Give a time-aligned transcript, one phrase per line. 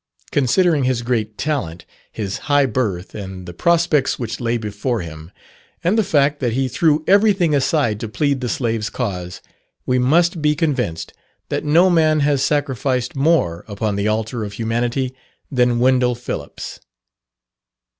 [0.31, 5.29] Considering his great talent, his high birth, and the prospects which lay before him,
[5.83, 9.43] and the fact that he threw everything aside to plead the slave's cause,
[9.85, 11.13] we must be convinced
[11.49, 15.13] that no man has sacrificed more upon the altar of humanity
[15.51, 16.79] than Wendell Phillips.